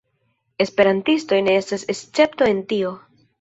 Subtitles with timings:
[0.63, 2.97] Esperantistoj ne estas escepto en tio.